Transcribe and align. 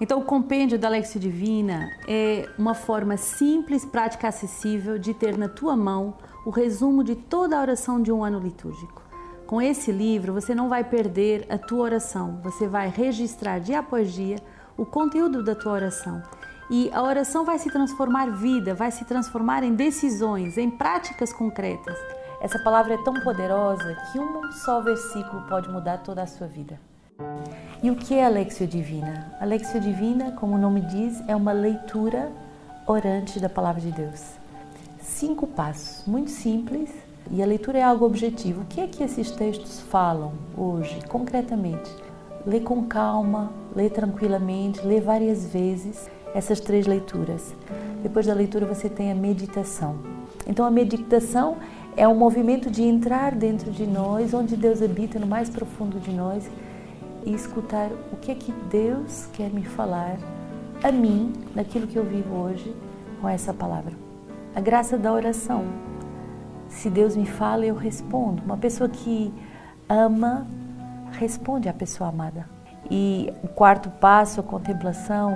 Então, 0.00 0.20
o 0.20 0.24
compêndio 0.24 0.78
da 0.78 0.88
Lexia 0.88 1.20
Divina 1.20 1.90
é 2.08 2.48
uma 2.58 2.74
forma 2.74 3.18
simples, 3.18 3.84
prática, 3.84 4.28
acessível 4.28 4.98
de 4.98 5.12
ter 5.12 5.36
na 5.36 5.48
tua 5.48 5.76
mão 5.76 6.14
o 6.46 6.50
resumo 6.50 7.04
de 7.04 7.14
toda 7.14 7.58
a 7.58 7.60
oração 7.60 8.00
de 8.00 8.10
um 8.10 8.24
ano 8.24 8.38
litúrgico. 8.38 9.02
Com 9.46 9.60
esse 9.60 9.92
livro, 9.92 10.32
você 10.32 10.54
não 10.54 10.68
vai 10.68 10.84
perder 10.84 11.46
a 11.50 11.58
tua 11.58 11.80
oração, 11.80 12.40
você 12.42 12.66
vai 12.66 12.88
registrar 12.88 13.58
dia 13.58 13.80
após 13.80 14.12
dia 14.12 14.36
o 14.76 14.86
conteúdo 14.86 15.44
da 15.44 15.54
tua 15.54 15.72
oração. 15.72 16.22
E 16.70 16.88
a 16.94 17.02
oração 17.02 17.44
vai 17.44 17.58
se 17.58 17.68
transformar 17.68 18.30
vida, 18.30 18.74
vai 18.74 18.90
se 18.90 19.04
transformar 19.04 19.64
em 19.64 19.74
decisões, 19.74 20.56
em 20.56 20.70
práticas 20.70 21.32
concretas. 21.32 21.98
Essa 22.40 22.58
palavra 22.60 22.94
é 22.94 23.04
tão 23.04 23.14
poderosa 23.14 23.96
que 24.10 24.18
um 24.18 24.50
só 24.52 24.80
versículo 24.80 25.42
pode 25.48 25.68
mudar 25.68 25.98
toda 25.98 26.22
a 26.22 26.26
sua 26.26 26.46
vida. 26.46 26.80
E 27.82 27.90
o 27.90 27.96
que 27.96 28.12
é 28.12 28.26
a 28.26 28.28
Lexio 28.28 28.66
Divina? 28.66 29.32
A 29.40 29.46
Lexio 29.46 29.80
Divina, 29.80 30.32
como 30.32 30.54
o 30.54 30.58
nome 30.58 30.82
diz, 30.82 31.26
é 31.26 31.34
uma 31.34 31.50
leitura 31.50 32.30
orante 32.86 33.40
da 33.40 33.48
Palavra 33.48 33.80
de 33.80 33.90
Deus. 33.90 34.22
Cinco 35.00 35.46
passos, 35.46 36.06
muito 36.06 36.30
simples, 36.30 36.90
e 37.30 37.42
a 37.42 37.46
leitura 37.46 37.78
é 37.78 37.82
algo 37.82 38.04
objetivo. 38.04 38.60
O 38.60 38.66
que 38.66 38.82
é 38.82 38.86
que 38.86 39.02
esses 39.02 39.30
textos 39.30 39.80
falam 39.80 40.34
hoje, 40.58 41.00
concretamente? 41.08 41.90
Lê 42.44 42.60
com 42.60 42.84
calma, 42.84 43.50
lê 43.74 43.88
tranquilamente, 43.88 44.86
lê 44.86 45.00
várias 45.00 45.46
vezes 45.46 46.10
essas 46.34 46.60
três 46.60 46.86
leituras. 46.86 47.54
Depois 48.02 48.26
da 48.26 48.34
leitura 48.34 48.66
você 48.66 48.90
tem 48.90 49.10
a 49.10 49.14
meditação. 49.14 49.96
Então 50.46 50.66
a 50.66 50.70
meditação 50.70 51.56
é 51.96 52.06
um 52.06 52.14
movimento 52.14 52.70
de 52.70 52.82
entrar 52.82 53.34
dentro 53.34 53.70
de 53.70 53.86
nós, 53.86 54.34
onde 54.34 54.54
Deus 54.54 54.82
habita 54.82 55.18
no 55.18 55.26
mais 55.26 55.48
profundo 55.48 55.98
de 55.98 56.10
nós 56.10 56.46
e 57.24 57.34
escutar 57.34 57.90
o 58.12 58.16
que 58.16 58.30
é 58.30 58.34
que 58.34 58.52
Deus 58.70 59.28
quer 59.32 59.50
me 59.50 59.64
falar 59.64 60.16
a 60.82 60.90
mim, 60.90 61.32
naquilo 61.54 61.86
que 61.86 61.96
eu 61.96 62.04
vivo 62.04 62.34
hoje, 62.34 62.74
com 63.20 63.28
essa 63.28 63.52
palavra. 63.52 63.92
A 64.54 64.60
graça 64.60 64.96
da 64.96 65.12
oração. 65.12 65.64
Se 66.68 66.88
Deus 66.88 67.16
me 67.16 67.26
fala, 67.26 67.66
eu 67.66 67.74
respondo. 67.74 68.42
Uma 68.42 68.56
pessoa 68.56 68.88
que 68.88 69.32
ama, 69.88 70.46
responde 71.12 71.68
à 71.68 71.72
pessoa 71.72 72.08
amada. 72.08 72.46
E 72.90 73.32
o 73.42 73.48
quarto 73.48 73.90
passo, 73.90 74.40
a 74.40 74.42
contemplação, 74.42 75.34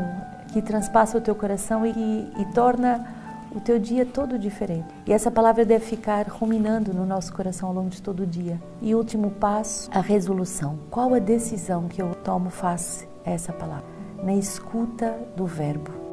que 0.53 0.63
transpassa 0.63 1.19
o 1.19 1.21
teu 1.21 1.35
coração 1.35 1.85
e, 1.85 1.91
e 1.91 2.45
torna 2.55 3.07
o 3.55 3.61
teu 3.61 3.79
dia 3.79 4.05
todo 4.05 4.39
diferente. 4.39 4.89
E 5.07 5.13
essa 5.13 5.31
palavra 5.31 5.65
deve 5.65 5.85
ficar 5.85 6.27
ruminando 6.29 6.93
no 6.93 7.07
nosso 7.07 7.33
coração 7.33 7.69
ao 7.69 7.75
longo 7.75 7.91
de 7.91 8.03
todo 8.03 8.25
o 8.25 8.27
dia. 8.27 8.61
E 8.83 8.95
último 8.95 9.31
passo, 9.31 9.89
a 9.93 10.01
resolução. 10.01 10.79
Qual 10.91 11.15
a 11.15 11.19
decisão 11.19 11.89
que 11.89 12.03
eu 12.03 12.15
tomo 12.17 12.51
face 12.51 13.09
a 13.25 13.31
essa 13.31 13.53
palavra? 13.53 13.85
Na 14.23 14.35
escuta 14.35 15.17
do 15.37 15.47
verbo. 15.47 16.04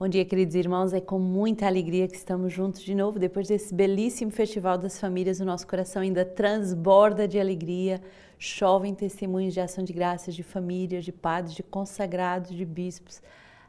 Bom 0.00 0.08
dia, 0.08 0.24
queridos 0.24 0.54
irmãos. 0.54 0.94
É 0.94 1.00
com 1.02 1.18
muita 1.18 1.66
alegria 1.66 2.08
que 2.08 2.16
estamos 2.16 2.54
juntos 2.54 2.80
de 2.80 2.94
novo 2.94 3.18
depois 3.18 3.46
desse 3.46 3.74
belíssimo 3.74 4.30
Festival 4.30 4.78
das 4.78 4.98
Famílias. 4.98 5.40
O 5.40 5.44
nosso 5.44 5.66
coração 5.66 6.00
ainda 6.00 6.24
transborda 6.24 7.28
de 7.28 7.38
alegria, 7.38 8.00
chovem 8.38 8.94
testemunhos 8.94 9.52
de 9.52 9.60
ação 9.60 9.84
de 9.84 9.92
graças 9.92 10.34
de 10.34 10.42
famílias, 10.42 11.04
de 11.04 11.12
padres, 11.12 11.52
de 11.52 11.62
consagrados, 11.62 12.50
de 12.50 12.64
bispos, 12.64 13.20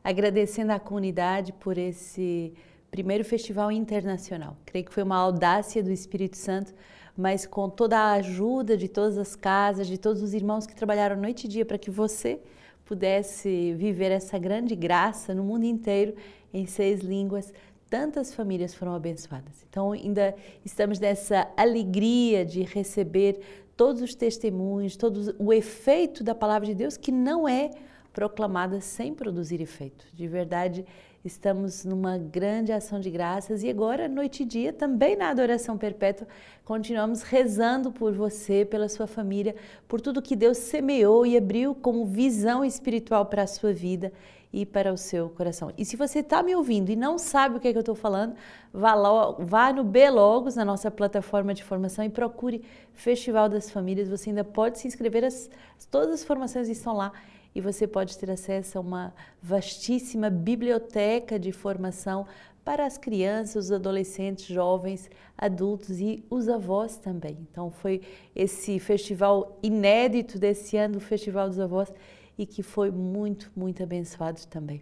agradecendo 0.01 0.71
à 0.71 0.79
comunidade 0.79 1.51
por 1.51 1.77
esse 1.77 2.53
primeiro 2.91 3.23
festival 3.23 3.71
internacional. 3.71 4.57
Creio 4.65 4.85
que 4.85 4.93
foi 4.93 5.01
uma 5.01 5.15
audácia 5.15 5.81
do 5.81 5.91
Espírito 5.91 6.35
Santo, 6.35 6.73
mas 7.17 7.45
com 7.45 7.69
toda 7.69 7.97
a 7.97 8.11
ajuda 8.13 8.75
de 8.77 8.89
todas 8.89 9.17
as 9.17 9.35
casas, 9.35 9.87
de 9.87 9.97
todos 9.97 10.21
os 10.21 10.33
irmãos 10.33 10.67
que 10.67 10.75
trabalharam 10.75 11.15
noite 11.15 11.45
e 11.45 11.47
dia 11.47 11.65
para 11.65 11.77
que 11.77 11.89
você 11.89 12.39
pudesse 12.85 13.73
viver 13.77 14.11
essa 14.11 14.37
grande 14.37 14.75
graça 14.75 15.33
no 15.33 15.43
mundo 15.43 15.63
inteiro 15.63 16.13
em 16.53 16.65
seis 16.65 16.99
línguas, 16.99 17.53
tantas 17.89 18.33
famílias 18.33 18.73
foram 18.73 18.93
abençoadas. 18.93 19.65
Então, 19.69 19.93
ainda 19.93 20.35
estamos 20.65 20.99
nessa 20.99 21.49
alegria 21.55 22.45
de 22.45 22.63
receber 22.63 23.39
todos 23.77 24.01
os 24.01 24.13
testemunhos, 24.13 24.97
todo 24.97 25.33
o 25.39 25.53
efeito 25.53 26.23
da 26.23 26.35
palavra 26.35 26.67
de 26.67 26.75
Deus 26.75 26.97
que 26.97 27.11
não 27.11 27.47
é 27.47 27.71
proclamada 28.11 28.81
sem 28.81 29.13
produzir 29.13 29.61
efeito. 29.61 30.05
De 30.13 30.27
verdade, 30.27 30.85
Estamos 31.23 31.85
numa 31.85 32.17
grande 32.17 32.71
ação 32.71 32.99
de 32.99 33.11
graças 33.11 33.61
e 33.61 33.69
agora, 33.69 34.07
noite 34.07 34.41
e 34.41 34.45
dia, 34.45 34.73
também 34.73 35.15
na 35.15 35.29
adoração 35.29 35.77
perpétua, 35.77 36.27
continuamos 36.65 37.21
rezando 37.21 37.91
por 37.91 38.11
você, 38.11 38.65
pela 38.65 38.89
sua 38.89 39.05
família, 39.05 39.55
por 39.87 40.01
tudo 40.01 40.19
que 40.19 40.35
Deus 40.35 40.57
semeou 40.57 41.23
e 41.23 41.37
abriu 41.37 41.75
como 41.75 42.07
visão 42.07 42.65
espiritual 42.65 43.27
para 43.27 43.43
a 43.43 43.47
sua 43.47 43.71
vida 43.71 44.11
e 44.51 44.65
para 44.65 44.91
o 44.91 44.97
seu 44.97 45.29
coração. 45.29 45.71
E 45.77 45.85
se 45.85 45.95
você 45.95 46.21
está 46.21 46.41
me 46.41 46.55
ouvindo 46.55 46.89
e 46.89 46.95
não 46.95 47.19
sabe 47.19 47.57
o 47.57 47.59
que, 47.59 47.67
é 47.67 47.71
que 47.71 47.77
eu 47.77 47.81
estou 47.81 47.93
falando, 47.93 48.33
vá, 48.73 48.95
lá, 48.95 49.31
vá 49.37 49.71
no 49.71 49.83
B 49.83 50.09
Logos, 50.09 50.55
na 50.55 50.65
nossa 50.65 50.89
plataforma 50.89 51.53
de 51.53 51.63
formação, 51.63 52.03
e 52.03 52.09
procure 52.09 52.63
Festival 52.95 53.47
das 53.47 53.69
Famílias. 53.69 54.09
Você 54.09 54.31
ainda 54.31 54.43
pode 54.43 54.79
se 54.79 54.87
inscrever, 54.87 55.23
as, 55.23 55.51
todas 55.91 56.15
as 56.15 56.23
formações 56.23 56.67
estão 56.67 56.97
lá 56.97 57.13
e 57.53 57.61
você 57.61 57.85
pode 57.87 58.17
ter 58.17 58.31
acesso 58.31 58.77
a 58.77 58.81
uma 58.81 59.13
vastíssima 59.41 60.29
biblioteca 60.29 61.37
de 61.37 61.51
formação 61.51 62.25
para 62.63 62.85
as 62.85 62.97
crianças, 62.97 63.65
os 63.65 63.71
adolescentes, 63.71 64.45
jovens, 64.45 65.09
adultos 65.37 65.99
e 65.99 66.23
os 66.29 66.47
avós 66.47 66.97
também. 66.97 67.37
Então 67.51 67.71
foi 67.71 68.01
esse 68.35 68.79
festival 68.79 69.57
inédito 69.63 70.37
desse 70.37 70.77
ano, 70.77 70.97
o 70.97 71.01
Festival 71.01 71.49
dos 71.49 71.59
Avós, 71.59 71.91
e 72.37 72.45
que 72.45 72.63
foi 72.63 72.91
muito, 72.91 73.51
muito 73.55 73.83
abençoado 73.83 74.41
também. 74.47 74.81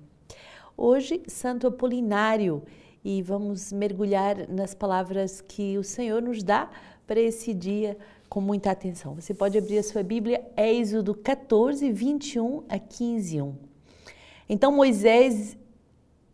Hoje, 0.76 1.24
Santo 1.28 1.68
Apolinário, 1.68 2.64
e 3.04 3.22
vamos 3.22 3.72
mergulhar 3.72 4.48
nas 4.50 4.74
palavras 4.74 5.42
que 5.42 5.78
o 5.78 5.84
Senhor 5.84 6.22
nos 6.22 6.44
dá 6.44 6.70
para 7.08 7.20
esse 7.20 7.54
dia 7.54 7.98
com 8.30 8.40
muita 8.40 8.70
atenção. 8.70 9.16
Você 9.16 9.34
pode 9.34 9.58
abrir 9.58 9.80
a 9.80 9.84
sua 9.84 10.04
Bíblia, 10.04 10.46
Êxodo 10.56 11.16
14, 11.16 11.92
21 11.92 12.64
a 12.70 12.78
15, 12.78 13.42
1. 13.42 13.56
Então 14.48 14.72
Moisés, 14.72 15.58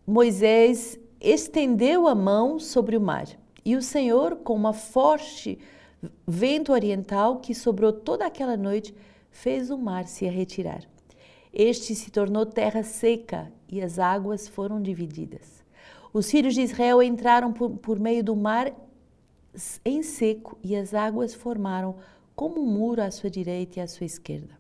Moisés 0.06 1.00
estendeu 1.22 2.08
a 2.08 2.14
mão 2.14 2.60
sobre 2.60 2.98
o 2.98 3.02
mar, 3.02 3.28
e 3.64 3.76
o 3.76 3.82
Senhor, 3.82 4.36
com 4.38 4.54
uma 4.54 4.74
forte 4.74 5.58
vento 6.28 6.72
oriental 6.72 7.40
que 7.40 7.56
sobrou 7.56 7.92
toda 7.92 8.26
aquela 8.26 8.56
noite, 8.56 8.94
fez 9.32 9.70
o 9.72 9.78
mar 9.78 10.06
se 10.06 10.26
retirar. 10.26 10.84
Este 11.52 11.96
se 11.96 12.12
tornou 12.12 12.46
terra 12.46 12.84
seca 12.84 13.52
e 13.68 13.82
as 13.82 13.98
águas 13.98 14.48
foram 14.48 14.82
divididas. 14.82 15.64
Os 16.14 16.30
filhos 16.30 16.54
de 16.54 16.62
Israel 16.62 17.02
entraram 17.02 17.52
por, 17.52 17.72
por 17.72 18.00
meio 18.00 18.24
do 18.24 18.36
mar 18.36 18.72
em 19.84 20.04
seco 20.04 20.58
e 20.64 20.76
as 20.76 20.94
águas 20.94 21.34
formaram 21.34 21.96
como 22.36 22.62
um 22.62 22.66
muro 22.66 23.02
à 23.02 23.10
sua 23.12 23.30
direita 23.30 23.80
e 23.80 23.82
à 23.82 23.88
sua 23.88 24.06
esquerda. 24.06 24.58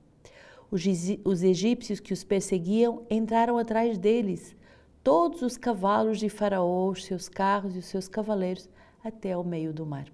Os, 0.71 0.83
os 1.23 1.43
egípcios 1.43 1.99
que 1.99 2.13
os 2.13 2.23
perseguiam 2.23 3.03
entraram 3.09 3.57
atrás 3.57 3.97
deles, 3.97 4.55
todos 5.03 5.41
os 5.41 5.57
cavalos 5.57 6.19
de 6.19 6.29
Faraó, 6.29 6.89
os 6.89 7.05
seus 7.05 7.29
carros 7.29 7.75
e 7.75 7.79
os 7.79 7.85
seus 7.85 8.07
cavaleiros, 8.07 8.69
até 9.03 9.33
ao 9.33 9.43
meio 9.43 9.71
do 9.71 9.85
mar. 9.85 10.07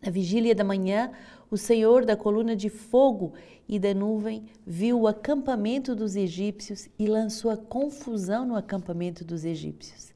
Na 0.00 0.10
vigília 0.10 0.54
da 0.54 0.62
manhã, 0.62 1.10
o 1.50 1.56
Senhor 1.56 2.04
da 2.04 2.16
coluna 2.16 2.54
de 2.54 2.68
fogo 2.68 3.32
e 3.68 3.78
da 3.78 3.92
nuvem 3.92 4.44
viu 4.64 5.00
o 5.00 5.08
acampamento 5.08 5.96
dos 5.96 6.14
egípcios 6.14 6.88
e 6.98 7.06
lançou 7.06 7.50
a 7.50 7.56
confusão 7.56 8.46
no 8.46 8.54
acampamento 8.54 9.24
dos 9.24 9.44
egípcios. 9.44 10.12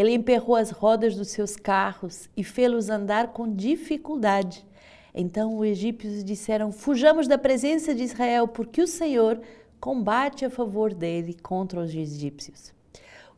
Ele 0.00 0.14
emperrou 0.14 0.56
as 0.56 0.70
rodas 0.70 1.14
dos 1.14 1.28
seus 1.28 1.56
carros 1.56 2.30
e 2.34 2.42
fê-los 2.42 2.88
andar 2.88 3.34
com 3.34 3.54
dificuldade. 3.54 4.66
Então 5.14 5.58
os 5.58 5.66
egípcios 5.66 6.24
disseram: 6.24 6.72
Fujamos 6.72 7.28
da 7.28 7.36
presença 7.36 7.94
de 7.94 8.04
Israel, 8.04 8.48
porque 8.48 8.80
o 8.80 8.86
Senhor 8.86 9.38
combate 9.78 10.46
a 10.46 10.48
favor 10.48 10.94
dele 10.94 11.36
contra 11.42 11.80
os 11.80 11.94
egípcios. 11.94 12.72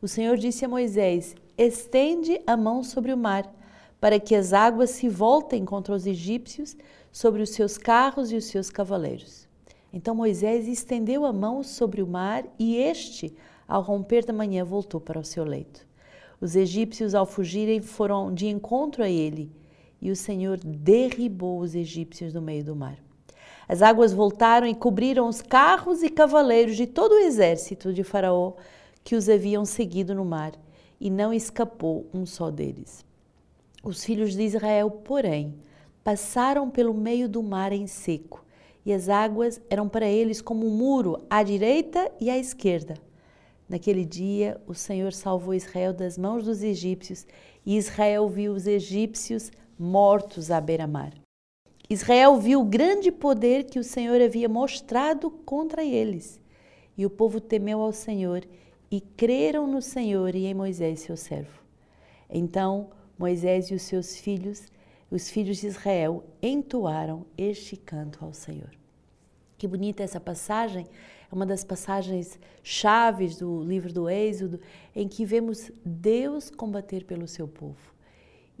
O 0.01 0.07
Senhor 0.07 0.37
disse 0.37 0.63
a 0.63 0.69
Moisés: 0.69 1.35
Estende 1.57 2.39
a 2.47 2.55
mão 2.55 2.81
sobre 2.81 3.11
o 3.11 3.17
mar, 3.17 3.53
para 3.99 4.17
que 4.17 4.33
as 4.33 4.53
águas 4.53 4.91
se 4.91 5.09
voltem 5.09 5.65
contra 5.65 5.93
os 5.93 6.07
egípcios, 6.07 6.77
sobre 7.11 7.41
os 7.41 7.49
seus 7.49 7.77
carros 7.77 8.31
e 8.31 8.37
os 8.37 8.45
seus 8.45 8.69
cavaleiros. 8.69 9.49
Então 9.91 10.15
Moisés 10.15 10.65
estendeu 10.69 11.25
a 11.25 11.33
mão 11.33 11.61
sobre 11.61 12.01
o 12.01 12.07
mar 12.07 12.45
e 12.57 12.77
este, 12.77 13.35
ao 13.67 13.81
romper 13.81 14.23
da 14.23 14.31
manhã, 14.31 14.63
voltou 14.63 15.01
para 15.01 15.19
o 15.19 15.25
seu 15.25 15.43
leito. 15.43 15.91
Os 16.43 16.57
egípcios, 16.57 17.15
ao 17.15 17.25
fugirem, 17.25 17.79
foram 17.79 18.33
de 18.33 18.47
encontro 18.47 19.01
a 19.01 19.07
ele, 19.07 19.49
e 20.01 20.11
o 20.11 20.15
Senhor 20.15 20.57
derribou 20.57 21.61
os 21.61 21.73
egípcios 21.73 22.33
no 22.33 22.41
meio 22.41 22.65
do 22.65 22.75
mar. 22.75 22.97
As 23.65 23.81
águas 23.81 24.11
voltaram 24.11 24.67
e 24.67 24.75
cobriram 24.75 25.29
os 25.29 25.41
carros 25.41 26.03
e 26.03 26.09
cavaleiros 26.09 26.75
de 26.75 26.85
todo 26.85 27.13
o 27.13 27.19
exército 27.19 27.93
de 27.93 28.03
Faraó 28.03 28.55
que 29.05 29.15
os 29.15 29.29
haviam 29.29 29.63
seguido 29.63 30.13
no 30.13 30.25
mar, 30.25 30.51
e 30.99 31.09
não 31.09 31.33
escapou 31.33 32.07
um 32.13 32.25
só 32.25 32.51
deles. 32.51 33.05
Os 33.81 34.03
filhos 34.03 34.33
de 34.33 34.43
Israel, 34.43 34.91
porém, 34.91 35.55
passaram 36.03 36.69
pelo 36.69 36.93
meio 36.93 37.29
do 37.29 37.41
mar 37.41 37.71
em 37.71 37.87
seco, 37.87 38.43
e 38.85 38.91
as 38.91 39.07
águas 39.07 39.61
eram 39.69 39.87
para 39.87 40.09
eles 40.09 40.41
como 40.41 40.67
um 40.67 40.71
muro 40.71 41.23
à 41.29 41.41
direita 41.41 42.11
e 42.19 42.29
à 42.29 42.37
esquerda. 42.37 42.95
Naquele 43.67 44.05
dia, 44.05 44.59
o 44.67 44.73
Senhor 44.73 45.13
salvou 45.13 45.53
Israel 45.53 45.93
das 45.93 46.17
mãos 46.17 46.43
dos 46.43 46.61
egípcios, 46.61 47.25
e 47.65 47.77
Israel 47.77 48.27
viu 48.29 48.53
os 48.53 48.67
egípcios 48.67 49.51
mortos 49.79 50.51
à 50.51 50.59
beira-mar. 50.59 51.13
Israel 51.89 52.37
viu 52.37 52.61
o 52.61 52.65
grande 52.65 53.11
poder 53.11 53.65
que 53.65 53.79
o 53.79 53.83
Senhor 53.83 54.21
havia 54.21 54.47
mostrado 54.49 55.29
contra 55.29 55.83
eles. 55.83 56.39
E 56.97 57.05
o 57.05 57.09
povo 57.09 57.39
temeu 57.39 57.81
ao 57.81 57.91
Senhor 57.91 58.43
e 58.89 59.01
creram 59.01 59.67
no 59.67 59.81
Senhor 59.81 60.35
e 60.35 60.45
em 60.45 60.53
Moisés, 60.53 61.01
seu 61.01 61.17
servo. 61.17 61.61
Então 62.29 62.89
Moisés 63.17 63.67
e 63.67 63.75
os 63.75 63.83
seus 63.83 64.17
filhos, 64.17 64.67
os 65.09 65.29
filhos 65.29 65.57
de 65.57 65.67
Israel, 65.67 66.23
entoaram 66.41 67.25
este 67.37 67.77
canto 67.77 68.23
ao 68.23 68.33
Senhor. 68.33 68.71
Que 69.57 69.67
bonita 69.67 70.03
essa 70.03 70.19
passagem, 70.19 70.85
uma 71.33 71.45
das 71.45 71.63
passagens 71.63 72.39
chaves 72.61 73.37
do 73.37 73.63
livro 73.63 73.91
do 73.91 74.09
Êxodo, 74.09 74.59
em 74.95 75.07
que 75.07 75.25
vemos 75.25 75.71
Deus 75.83 76.49
combater 76.49 77.03
pelo 77.05 77.27
seu 77.27 77.47
povo 77.47 77.92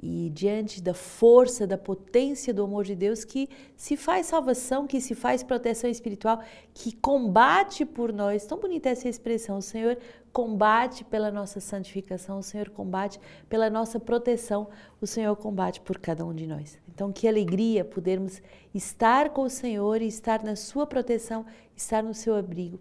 e 0.05 0.29
diante 0.31 0.81
da 0.81 0.93
força, 0.93 1.65
da 1.65 1.77
potência 1.77 2.53
do 2.53 2.65
amor 2.65 2.83
de 2.83 2.93
Deus 2.93 3.23
que 3.23 3.47
se 3.73 3.95
faz 3.95 4.25
salvação, 4.25 4.85
que 4.85 4.99
se 4.99 5.15
faz 5.15 5.43
proteção 5.43 5.89
espiritual, 5.89 6.43
que 6.73 6.93
combate 6.93 7.85
por 7.85 8.11
nós. 8.11 8.45
Tão 8.45 8.59
bonita 8.59 8.89
essa 8.89 9.07
expressão. 9.07 9.59
O 9.59 9.61
Senhor 9.61 9.97
combate 10.33 11.05
pela 11.05 11.31
nossa 11.31 11.61
santificação, 11.61 12.39
o 12.39 12.43
Senhor 12.43 12.69
combate 12.69 13.17
pela 13.47 13.69
nossa 13.69 13.97
proteção, 13.97 14.67
o 14.99 15.07
Senhor 15.07 15.33
combate 15.37 15.79
por 15.79 15.97
cada 15.97 16.25
um 16.25 16.33
de 16.33 16.47
nós. 16.47 16.77
Então, 16.93 17.09
que 17.09 17.25
alegria 17.25 17.85
podermos 17.85 18.41
estar 18.75 19.29
com 19.29 19.43
o 19.43 19.49
Senhor 19.49 20.01
e 20.01 20.07
estar 20.07 20.43
na 20.43 20.57
sua 20.57 20.85
proteção, 20.85 21.45
estar 21.77 22.03
no 22.03 22.13
seu 22.13 22.35
abrigo 22.35 22.77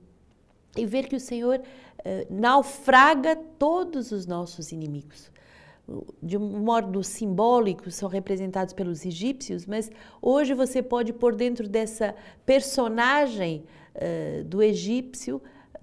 e 0.76 0.84
ver 0.84 1.06
que 1.06 1.14
o 1.14 1.20
Senhor 1.20 1.60
uh, 1.60 2.26
naufraga 2.28 3.36
todos 3.36 4.10
os 4.10 4.26
nossos 4.26 4.72
inimigos 4.72 5.31
de 6.22 6.36
um 6.36 6.60
modo 6.60 7.02
simbólico, 7.02 7.90
são 7.90 8.08
representados 8.08 8.72
pelos 8.72 9.04
egípcios, 9.04 9.66
mas 9.66 9.90
hoje 10.20 10.54
você 10.54 10.82
pode 10.82 11.12
pôr 11.12 11.34
dentro 11.34 11.68
dessa 11.68 12.14
personagem 12.44 13.64
uh, 13.94 14.44
do 14.44 14.62
egípcio 14.62 15.40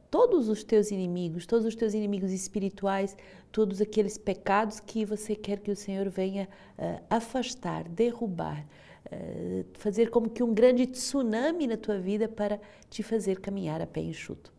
todos 0.10 0.50
os 0.50 0.64
teus 0.64 0.92
inimigos, 0.92 1.46
todos 1.46 1.66
os 1.66 1.76
teus 1.76 1.94
inimigos 1.94 2.32
espirituais, 2.32 3.16
todos 3.52 3.82
aqueles 3.82 4.18
pecados 4.18 4.80
que 4.80 5.06
você 5.06 5.36
quer 5.36 5.60
que 5.60 5.72
o 5.72 5.76
Senhor 5.76 6.10
venha 6.10 6.48
uh, 6.78 7.04
afastar, 7.10 7.88
derrubar, 7.88 8.66
uh, 9.06 9.66
fazer 9.74 10.10
como 10.10 10.30
que 10.30 10.44
um 10.44 10.54
grande 10.54 10.86
tsunami 10.88 11.68
na 11.68 11.78
tua 11.78 12.00
vida 12.00 12.28
para 12.28 12.60
te 12.90 13.04
fazer 13.04 13.40
caminhar 13.40 13.82
a 13.82 13.88
pé 13.88 14.02
enxuto. 14.02 14.59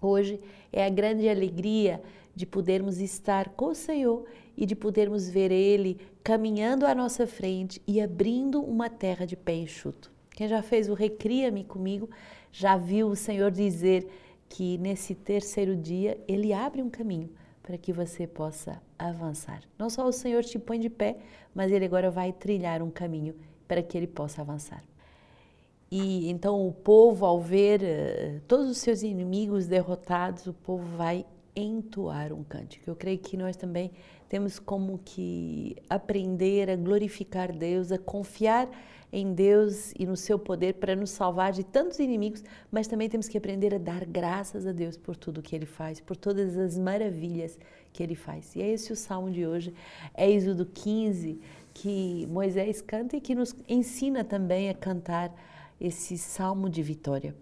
Hoje 0.00 0.40
é 0.72 0.84
a 0.84 0.90
grande 0.90 1.28
alegria 1.28 2.02
de 2.34 2.44
podermos 2.44 3.00
estar 3.00 3.48
com 3.50 3.66
o 3.66 3.74
Senhor 3.74 4.24
e 4.56 4.66
de 4.66 4.76
podermos 4.76 5.28
ver 5.28 5.50
Ele 5.50 5.98
caminhando 6.22 6.86
à 6.86 6.94
nossa 6.94 7.26
frente 7.26 7.80
e 7.86 8.00
abrindo 8.00 8.60
uma 8.62 8.90
terra 8.90 9.26
de 9.26 9.36
pé 9.36 9.54
enxuto. 9.54 10.12
Quem 10.30 10.46
já 10.46 10.60
fez 10.60 10.88
o 10.88 10.94
Recria-me 10.94 11.64
comigo 11.64 12.10
já 12.52 12.76
viu 12.76 13.08
o 13.08 13.16
Senhor 13.16 13.50
dizer 13.50 14.06
que 14.48 14.76
nesse 14.78 15.14
terceiro 15.14 15.74
dia 15.74 16.18
Ele 16.28 16.52
abre 16.52 16.82
um 16.82 16.90
caminho 16.90 17.30
para 17.62 17.78
que 17.78 17.92
você 17.92 18.26
possa 18.26 18.80
avançar. 18.98 19.62
Não 19.78 19.88
só 19.88 20.06
o 20.06 20.12
Senhor 20.12 20.44
te 20.44 20.58
põe 20.58 20.78
de 20.78 20.90
pé, 20.90 21.16
mas 21.54 21.72
Ele 21.72 21.86
agora 21.86 22.10
vai 22.10 22.32
trilhar 22.32 22.82
um 22.82 22.90
caminho 22.90 23.34
para 23.66 23.82
que 23.82 23.96
Ele 23.96 24.06
possa 24.06 24.42
avançar. 24.42 24.84
E 25.90 26.28
então 26.28 26.66
o 26.66 26.72
povo, 26.72 27.24
ao 27.24 27.40
ver 27.40 27.80
uh, 27.80 28.40
todos 28.48 28.68
os 28.70 28.78
seus 28.78 29.02
inimigos 29.02 29.66
derrotados, 29.66 30.46
o 30.46 30.52
povo 30.52 30.84
vai 30.96 31.24
entoar 31.54 32.32
um 32.32 32.42
cântico. 32.42 32.90
Eu 32.90 32.96
creio 32.96 33.18
que 33.18 33.36
nós 33.36 33.56
também 33.56 33.92
temos 34.28 34.58
como 34.58 35.00
que 35.04 35.76
aprender 35.88 36.68
a 36.68 36.76
glorificar 36.76 37.52
Deus, 37.52 37.92
a 37.92 37.98
confiar 37.98 38.68
em 39.12 39.32
Deus 39.32 39.92
e 39.98 40.04
no 40.04 40.16
seu 40.16 40.38
poder 40.38 40.74
para 40.74 40.96
nos 40.96 41.10
salvar 41.10 41.52
de 41.52 41.64
tantos 41.64 41.98
inimigos, 42.00 42.42
mas 42.70 42.88
também 42.88 43.08
temos 43.08 43.28
que 43.28 43.38
aprender 43.38 43.74
a 43.74 43.78
dar 43.78 44.04
graças 44.04 44.66
a 44.66 44.72
Deus 44.72 44.96
por 44.96 45.16
tudo 45.16 45.40
que 45.40 45.54
Ele 45.54 45.64
faz, 45.64 46.00
por 46.00 46.16
todas 46.16 46.58
as 46.58 46.76
maravilhas 46.76 47.58
que 47.92 48.02
Ele 48.02 48.14
faz. 48.14 48.54
E 48.56 48.60
é 48.60 48.68
esse 48.68 48.92
o 48.92 48.96
salmo 48.96 49.30
de 49.30 49.46
hoje, 49.46 49.72
é 50.12 50.28
Êxodo 50.30 50.66
15, 50.66 51.40
que 51.72 52.26
Moisés 52.26 52.82
canta 52.82 53.16
e 53.16 53.20
que 53.20 53.34
nos 53.34 53.54
ensina 53.68 54.24
também 54.24 54.68
a 54.68 54.74
cantar 54.74 55.32
esse 55.80 56.16
salmo 56.16 56.68
de 56.68 56.82
vitória. 56.82 57.34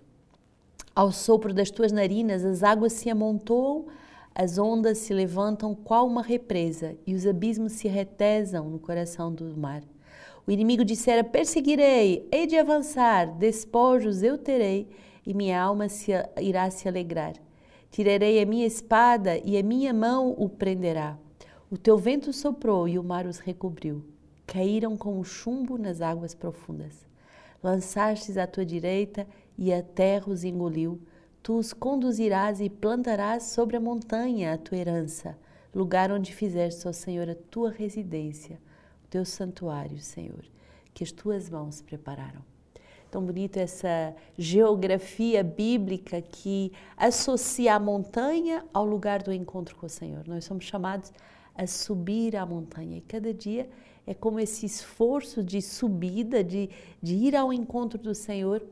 Ao 0.95 1.11
sopro 1.11 1.53
das 1.53 1.71
tuas 1.71 1.93
narinas, 1.93 2.45
as 2.45 2.63
águas 2.63 2.93
se 2.93 3.11
amontoam 3.11 3.87
as 4.35 4.59
ondas 4.59 4.99
se 4.99 5.15
levantam 5.15 5.77
qual 5.77 6.09
uma 6.09 6.23
represa 6.23 6.97
e 7.07 7.15
os 7.15 7.25
abismos 7.25 7.75
se 7.75 7.87
retesam 7.87 8.69
no 8.69 8.81
coração 8.81 9.33
do 9.33 9.57
mar. 9.57 9.83
O 10.45 10.51
inimigo 10.51 10.85
dissera: 10.85 11.23
Perseguirei, 11.23 12.29
hei 12.33 12.47
de 12.47 12.57
avançar, 12.59 13.27
despojos 13.39 14.25
eu 14.25 14.37
terei 14.37 14.89
e 15.25 15.33
minha 15.33 15.63
alma 15.63 15.89
se, 15.89 16.11
irá 16.41 16.69
se 16.69 16.89
alegrar. 16.89 17.35
Tirarei 17.93 18.43
a 18.43 18.47
minha 18.47 18.67
espada 18.67 19.39
e 19.45 19.57
a 19.57 19.63
minha 19.63 19.95
mão 19.95 20.35
o 20.37 20.49
prenderá. 20.49 21.17
O 21.71 21.79
teu 21.79 21.97
vento 21.97 22.33
soprou 22.33 22.89
e 22.89 22.99
o 22.99 23.05
mar 23.05 23.27
os 23.27 23.39
recobriu. 23.39 24.05
Caíram 24.45 24.97
como 24.97 25.25
chumbo 25.25 25.79
nas 25.79 26.01
águas 26.01 26.35
profundas. 26.35 27.07
Lançastes 27.65 28.37
à 28.37 28.47
tua 28.47 28.65
direita 28.65 29.27
e 29.59 29.73
a 29.73 29.83
terra 29.83 30.31
os 30.31 30.45
engoliu 30.45 31.01
Tu 31.45 31.59
os 31.59 31.75
conduzirás 31.75 32.59
e 32.63 32.71
plantarás 32.71 33.43
sobre 33.43 33.77
a 33.77 33.81
montanha 33.81 34.55
a 34.55 34.57
tua 34.57 34.79
herança, 34.79 35.37
lugar 35.75 36.11
onde 36.11 36.35
fizeste, 36.35 36.89
ó 36.89 36.93
Senhor, 36.93 37.29
a 37.29 37.35
tua 37.35 37.71
residência, 37.71 38.59
o 39.05 39.09
teu 39.09 39.27
santuário, 39.27 39.99
Senhor, 39.99 40.43
que 40.95 41.05
as 41.05 41.13
tuas 41.13 41.51
mãos 41.51 41.83
prepararam. 41.83 42.41
Tão 43.11 43.23
bonita 43.23 43.61
essa 43.61 44.17
geografia 44.39 45.45
bíblica 45.45 46.23
que 46.23 46.73
associa 46.97 47.75
a 47.75 47.79
montanha 47.79 48.65
ao 48.73 48.87
lugar 48.87 49.23
do 49.23 49.31
encontro 49.31 49.77
com 49.77 49.85
o 49.85 49.91
Senhor. 49.91 50.27
Nós 50.27 50.47
somos 50.47 50.65
chamados 50.65 51.13
a 51.55 51.67
subir 51.67 52.37
a 52.37 52.47
montanha 52.47 52.97
e 52.97 53.03
cada 53.03 53.35
dia 53.35 53.69
é 54.07 54.13
como 54.13 54.39
esse 54.39 54.67
esforço 54.67 55.43
de 55.43 55.63
subida, 55.63 56.45
de, 56.45 56.69
de 57.03 57.15
ir 57.15 57.35
ao 57.35 57.53
encontro 57.53 57.99
do 57.99 58.15
Senhor 58.15 58.63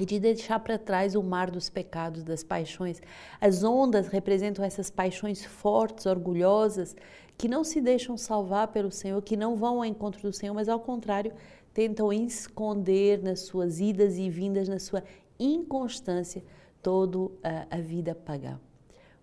e 0.00 0.06
de 0.06 0.18
deixar 0.18 0.58
para 0.60 0.78
trás 0.78 1.14
o 1.14 1.22
mar 1.22 1.50
dos 1.50 1.68
pecados, 1.68 2.22
das 2.22 2.42
paixões. 2.42 3.00
As 3.40 3.62
ondas 3.62 4.08
representam 4.08 4.64
essas 4.64 4.90
paixões 4.90 5.44
fortes, 5.44 6.06
orgulhosas, 6.06 6.96
que 7.36 7.48
não 7.48 7.64
se 7.64 7.80
deixam 7.80 8.16
salvar 8.16 8.68
pelo 8.68 8.90
Senhor, 8.90 9.20
que 9.22 9.36
não 9.36 9.56
vão 9.56 9.78
ao 9.78 9.84
encontro 9.84 10.22
do 10.22 10.32
Senhor, 10.32 10.54
mas 10.54 10.68
ao 10.68 10.80
contrário, 10.80 11.32
tentam 11.74 12.12
esconder 12.12 13.22
nas 13.22 13.40
suas 13.40 13.80
idas 13.80 14.18
e 14.18 14.28
vindas, 14.28 14.68
na 14.68 14.78
sua 14.78 15.02
inconstância, 15.38 16.42
toda 16.82 17.30
a, 17.42 17.76
a 17.76 17.80
vida 17.80 18.14
pagã. 18.14 18.60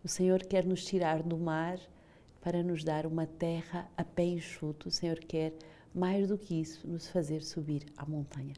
O 0.04 0.08
Senhor 0.08 0.44
quer 0.44 0.66
nos 0.66 0.84
tirar 0.86 1.22
do 1.22 1.38
mar 1.38 1.80
para 2.42 2.64
nos 2.64 2.84
dar 2.84 3.06
uma 3.06 3.26
terra 3.26 3.90
a 3.98 4.04
pé 4.04 4.24
enxuto. 4.24 4.88
O 4.88 4.92
Senhor 4.92 5.20
quer, 5.20 5.54
mais 5.94 6.28
do 6.28 6.38
que 6.38 6.60
isso, 6.60 6.88
nos 6.88 7.08
fazer 7.08 7.42
subir 7.44 7.86
a 7.98 8.06
montanha. 8.06 8.54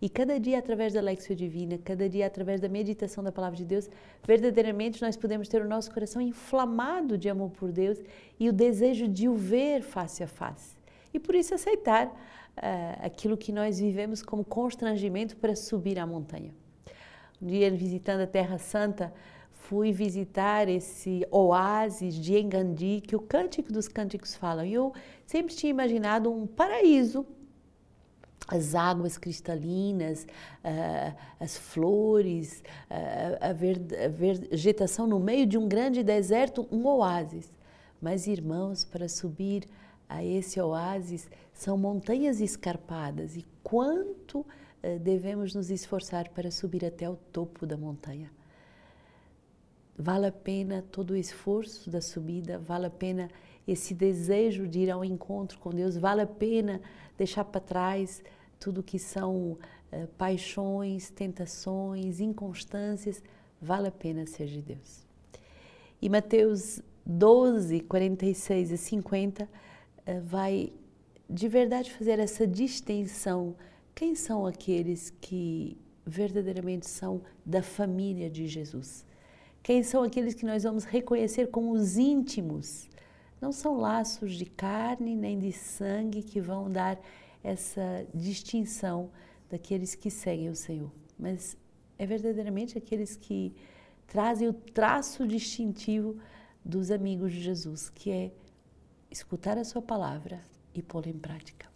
E 0.00 0.08
cada 0.08 0.40
dia, 0.40 0.58
através 0.58 0.92
da 0.92 1.00
Lexio 1.00 1.36
Divina, 1.36 1.78
cada 1.78 2.08
dia, 2.08 2.26
através 2.26 2.60
da 2.60 2.68
meditação 2.68 3.22
da 3.22 3.30
Palavra 3.30 3.56
de 3.56 3.64
Deus, 3.64 3.88
verdadeiramente 4.26 5.00
nós 5.00 5.16
podemos 5.16 5.46
ter 5.46 5.62
o 5.62 5.68
nosso 5.68 5.92
coração 5.92 6.20
inflamado 6.20 7.16
de 7.16 7.28
amor 7.28 7.50
por 7.50 7.70
Deus 7.70 8.02
e 8.38 8.48
o 8.48 8.52
desejo 8.52 9.06
de 9.06 9.28
o 9.28 9.36
ver 9.36 9.80
face 9.80 10.24
a 10.24 10.26
face. 10.26 10.76
E 11.14 11.20
por 11.20 11.36
isso 11.36 11.54
aceitar 11.54 12.08
uh, 12.08 12.12
aquilo 13.00 13.36
que 13.36 13.52
nós 13.52 13.78
vivemos 13.78 14.24
como 14.24 14.44
constrangimento 14.44 15.36
para 15.36 15.54
subir 15.54 16.00
a 16.00 16.06
montanha. 16.06 16.52
Um 17.40 17.46
dia, 17.46 17.70
visitando 17.70 18.22
a 18.22 18.26
Terra 18.26 18.58
Santa, 18.58 19.12
fui 19.62 19.92
visitar 19.92 20.68
esse 20.68 21.26
oásis 21.30 22.14
de 22.14 22.36
Engandi, 22.36 23.00
que 23.00 23.14
o 23.14 23.20
Cântico 23.20 23.72
dos 23.72 23.86
Cânticos 23.86 24.34
fala. 24.34 24.66
E 24.66 24.74
eu 24.74 24.92
sempre 25.24 25.54
tinha 25.54 25.70
imaginado 25.70 26.30
um 26.32 26.46
paraíso 26.46 27.24
as 28.48 28.74
águas 28.74 29.16
cristalinas, 29.16 30.24
uh, 30.24 31.16
as 31.38 31.56
flores, 31.56 32.62
uh, 32.90 33.38
a, 33.40 33.50
a, 33.50 34.08
vegetação 34.08 35.06
no 35.06 35.20
meio 35.20 35.46
de 35.46 35.56
um 35.56 35.68
grande 35.68 36.02
deserto, 36.02 36.66
um 36.70 36.84
oásis. 36.86 37.50
Mas, 38.00 38.26
irmãos, 38.26 38.84
para 38.84 39.08
subir 39.08 39.64
a 40.08 40.24
esse 40.24 40.60
oásis 40.60 41.30
são 41.54 41.78
montanhas 41.78 42.40
escarpadas 42.40 43.36
e 43.36 43.46
quanto 43.62 44.40
uh, 44.40 44.98
devemos 45.00 45.54
nos 45.54 45.70
esforçar 45.70 46.28
para 46.30 46.50
subir 46.50 46.84
até 46.84 47.08
o 47.08 47.16
topo 47.16 47.64
da 47.64 47.76
montanha. 47.76 48.30
Vale 49.96 50.26
a 50.26 50.32
pena 50.32 50.84
todo 50.90 51.10
o 51.10 51.16
esforço 51.16 51.90
da 51.90 52.00
subida, 52.00 52.58
vale 52.58 52.86
a 52.86 52.90
pena 52.90 53.28
esse 53.68 53.94
desejo 53.94 54.66
de 54.66 54.80
ir 54.80 54.90
ao 54.90 55.04
encontro 55.04 55.58
com 55.58 55.70
Deus, 55.70 55.96
vale 55.96 56.22
a 56.22 56.26
pena 56.26 56.80
deixar 57.16 57.44
para 57.44 57.60
trás 57.60 58.22
tudo 58.58 58.82
que 58.82 58.98
são 58.98 59.58
uh, 59.92 60.06
paixões, 60.16 61.10
tentações, 61.10 62.20
inconstâncias, 62.20 63.22
vale 63.60 63.88
a 63.88 63.92
pena 63.92 64.26
ser 64.26 64.46
de 64.46 64.62
Deus. 64.62 65.04
E 66.00 66.08
Mateus 66.08 66.80
12, 67.04 67.80
46 67.80 68.70
e 68.70 68.78
50 68.78 69.44
uh, 69.44 69.48
vai 70.22 70.72
de 71.28 71.48
verdade 71.48 71.92
fazer 71.92 72.18
essa 72.18 72.46
distinção. 72.46 73.54
Quem 73.94 74.14
são 74.14 74.46
aqueles 74.46 75.10
que 75.20 75.76
verdadeiramente 76.04 76.88
são 76.88 77.22
da 77.44 77.62
família 77.62 78.30
de 78.30 78.46
Jesus? 78.46 79.04
Quem 79.62 79.82
são 79.82 80.02
aqueles 80.02 80.34
que 80.34 80.44
nós 80.44 80.64
vamos 80.64 80.84
reconhecer 80.84 81.48
como 81.48 81.72
os 81.72 81.96
íntimos? 81.96 82.88
Não 83.40 83.52
são 83.52 83.76
laços 83.76 84.34
de 84.34 84.44
carne 84.44 85.14
nem 85.14 85.38
de 85.38 85.52
sangue 85.52 86.22
que 86.22 86.40
vão 86.40 86.70
dar 86.70 86.98
essa 87.44 88.06
distinção 88.12 89.10
daqueles 89.48 89.94
que 89.94 90.10
seguem 90.10 90.48
o 90.48 90.56
Senhor, 90.56 90.90
mas 91.18 91.56
é 91.98 92.06
verdadeiramente 92.06 92.76
aqueles 92.76 93.16
que 93.16 93.54
trazem 94.06 94.48
o 94.48 94.52
traço 94.52 95.26
distintivo 95.26 96.16
dos 96.64 96.90
amigos 96.90 97.32
de 97.32 97.40
Jesus, 97.40 97.88
que 97.88 98.10
é 98.10 98.32
escutar 99.10 99.58
a 99.58 99.64
sua 99.64 99.82
palavra 99.82 100.40
e 100.74 100.82
pô-la 100.82 101.08
em 101.08 101.18
prática. 101.18 101.70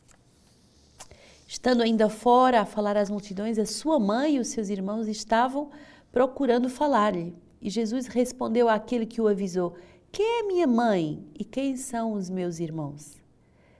Estando 1.47 1.83
ainda 1.83 2.09
fora 2.09 2.62
a 2.62 2.66
falar 2.66 2.97
às 2.97 3.11
multidões, 3.11 3.59
a 3.59 3.66
sua 3.66 4.00
mãe 4.00 4.37
e 4.37 4.40
os 4.40 4.49
seus 4.49 4.69
irmãos 4.69 5.07
estavam 5.07 5.71
procurando 6.11 6.69
falar-lhe. 6.69 7.35
E 7.66 7.70
Jesus 7.70 8.06
respondeu 8.06 8.68
àquele 8.68 9.04
que 9.04 9.20
o 9.20 9.26
avisou: 9.26 9.75
Quem 10.12 10.38
é 10.38 10.42
minha 10.44 10.68
mãe 10.68 11.26
e 11.37 11.44
quem 11.44 11.76
são 11.76 12.12
os 12.12 12.30
meus 12.30 12.61
irmãos? 12.61 13.20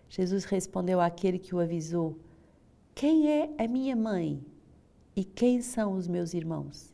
Jesus 0.09 0.45
respondeu 0.45 1.01
àquele 1.01 1.39
que 1.39 1.55
o 1.55 1.61
avisou: 1.61 2.19
Quem 2.97 3.31
é 3.31 3.49
a 3.57 3.69
minha 3.69 3.95
mãe 3.95 4.45
e 5.15 5.23
quem 5.25 5.63
são 5.63 5.93
os 5.93 6.09
meus 6.09 6.35
irmãos? 6.35 6.93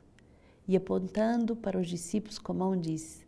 E 0.69 0.77
apontando 0.77 1.57
para 1.57 1.79
os 1.79 1.89
discípulos 1.89 2.39
com 2.39 2.53
a 2.53 2.57
mão, 2.57 2.77
disse: 2.77 3.25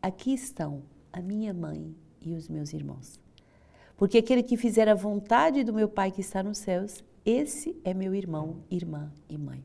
Aqui 0.00 0.32
estão 0.32 0.84
a 1.12 1.20
minha 1.20 1.52
mãe 1.52 1.92
e 2.22 2.34
os 2.34 2.48
meus 2.48 2.72
irmãos. 2.72 3.18
Porque 3.96 4.18
aquele 4.18 4.44
que 4.44 4.56
fizer 4.56 4.88
a 4.88 4.94
vontade 4.94 5.64
do 5.64 5.74
meu 5.74 5.88
Pai 5.88 6.12
que 6.12 6.20
está 6.20 6.40
nos 6.40 6.58
céus, 6.58 7.02
esse 7.26 7.76
é 7.82 7.92
meu 7.92 8.14
irmão, 8.14 8.58
irmã 8.70 9.10
e 9.28 9.36
mãe. 9.36 9.64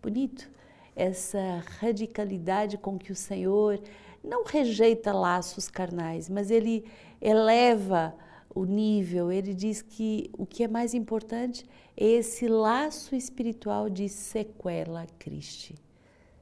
Bonito 0.00 0.48
essa 0.94 1.62
radicalidade 1.80 2.76
com 2.78 2.98
que 2.98 3.12
o 3.12 3.16
Senhor 3.16 3.80
não 4.22 4.44
rejeita 4.44 5.12
laços 5.12 5.68
carnais, 5.68 6.28
mas 6.28 6.50
ele 6.50 6.84
eleva 7.20 8.14
o 8.54 8.64
nível, 8.64 9.32
ele 9.32 9.54
diz 9.54 9.80
que 9.80 10.30
o 10.36 10.44
que 10.44 10.62
é 10.62 10.68
mais 10.68 10.92
importante 10.92 11.64
é 11.96 12.04
esse 12.04 12.46
laço 12.46 13.14
espiritual 13.14 13.88
de 13.88 14.08
sequela 14.08 15.06
Cristo, 15.18 15.74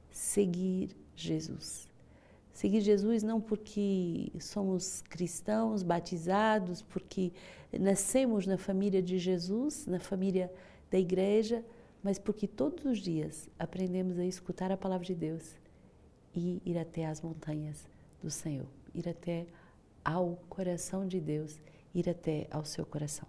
seguir 0.09 0.89
Jesus. 1.15 1.89
Seguir 2.53 2.81
Jesus 2.81 3.23
não 3.23 3.39
porque 3.39 4.31
somos 4.39 5.01
cristãos, 5.09 5.81
batizados, 5.81 6.81
porque 6.81 7.31
nascemos 7.71 8.45
na 8.45 8.57
família 8.57 9.01
de 9.01 9.17
Jesus, 9.17 9.87
na 9.87 9.99
família 9.99 10.51
da 10.91 10.99
igreja, 10.99 11.63
mas 12.03 12.17
porque 12.17 12.47
todos 12.47 12.85
os 12.85 12.99
dias 12.99 13.49
aprendemos 13.59 14.17
a 14.17 14.25
escutar 14.25 14.71
a 14.71 14.77
palavra 14.77 15.05
de 15.05 15.15
Deus 15.15 15.55
e 16.35 16.61
ir 16.65 16.77
até 16.77 17.05
as 17.05 17.21
montanhas 17.21 17.87
do 18.21 18.29
Senhor, 18.29 18.67
ir 18.93 19.07
até 19.07 19.45
ao 20.03 20.37
coração 20.49 21.07
de 21.07 21.19
Deus, 21.19 21.59
ir 21.93 22.09
até 22.09 22.47
ao 22.49 22.65
seu 22.65 22.85
coração. 22.85 23.27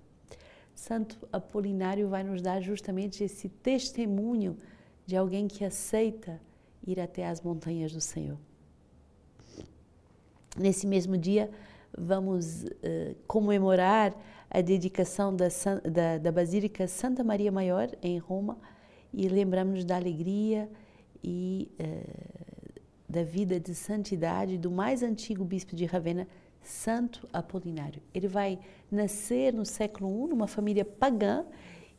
Santo 0.75 1.29
Apolinário 1.33 2.09
vai 2.09 2.23
nos 2.23 2.41
dar 2.41 2.61
justamente 2.61 3.23
esse 3.23 3.49
testemunho 3.49 4.57
de 5.07 5.17
alguém 5.17 5.47
que 5.47 5.65
aceita 5.65 6.41
ir 6.87 6.99
até 6.99 7.27
as 7.27 7.41
montanhas 7.41 7.93
do 7.93 8.01
Senhor. 8.01 8.39
Nesse 10.57 10.87
mesmo 10.87 11.17
dia, 11.17 11.51
vamos 11.97 12.65
uh, 12.65 13.15
comemorar 13.27 14.15
a 14.55 14.61
dedicação 14.61 15.35
da, 15.35 15.49
da, 15.91 16.19
da, 16.19 16.31
Basílica 16.31 16.87
Santa 16.87 17.25
Maria 17.25 17.51
Maior, 17.51 17.89
em 18.03 18.19
Roma, 18.19 18.59
e 19.11 19.27
lembramos 19.27 19.83
da 19.83 19.97
alegria 19.97 20.69
e 21.25 21.71
uh, 21.81 22.83
da 23.09 23.23
vida 23.23 23.59
de 23.59 23.75
santidade 23.75 24.59
do 24.59 24.71
mais 24.71 25.03
antigo 25.03 25.43
bispo 25.43 25.75
de 25.75 25.87
Ravenna, 25.87 26.29
Santo 26.63 27.27
Apolinário. 27.33 28.03
Ele 28.13 28.29
vai 28.29 28.59
nascer 28.91 29.55
no 29.55 29.65
século 29.65 30.27
I 30.27 30.29
numa 30.29 30.47
família 30.47 30.85
pagã 30.85 31.47